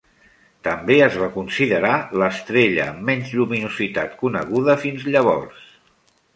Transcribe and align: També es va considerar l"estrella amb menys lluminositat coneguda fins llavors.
També 0.67 0.95
es 1.07 1.17
va 1.23 1.27
considerar 1.35 1.91
l"estrella 2.21 2.87
amb 2.95 3.05
menys 3.11 3.31
lluminositat 3.37 4.19
coneguda 4.25 4.81
fins 4.89 5.09
llavors. 5.13 5.65